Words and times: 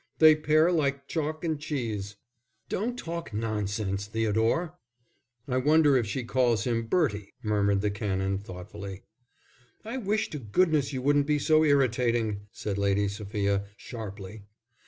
They 0.17 0.35
pair 0.35 0.71
like 0.71 1.07
chalk 1.07 1.45
and 1.45 1.59
cheese." 1.59 2.15
"Don't 2.69 2.97
talk 2.97 3.35
nonsense, 3.35 4.07
Theodore!" 4.07 4.73
"I 5.47 5.57
wonder 5.57 5.95
if 5.95 6.07
she 6.07 6.23
calls 6.23 6.63
him 6.63 6.87
Bertie," 6.87 7.31
murmured 7.43 7.81
the 7.81 7.91
Canon, 7.91 8.39
thoughtfully. 8.39 9.03
"I 9.85 9.97
wish 9.97 10.31
to 10.31 10.39
goodness 10.39 10.91
you 10.91 11.03
wouldn't 11.03 11.27
be 11.27 11.37
so 11.37 11.63
irritating," 11.63 12.47
said 12.51 12.79
Lady 12.79 13.07
Sophia, 13.09 13.65
sharply. 13.77 14.41